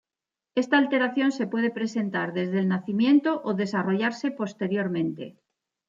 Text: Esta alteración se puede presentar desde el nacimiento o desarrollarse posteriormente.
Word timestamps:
Esta 0.61 0.79
alteración 0.79 1.31
se 1.31 1.45
puede 1.45 1.69
presentar 1.69 2.33
desde 2.33 2.57
el 2.57 2.67
nacimiento 2.67 3.39
o 3.43 3.53
desarrollarse 3.53 4.31
posteriormente. 4.31 5.37